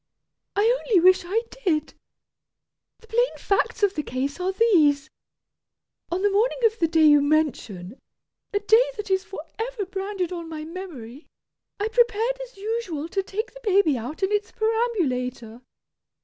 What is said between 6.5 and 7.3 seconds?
of the day you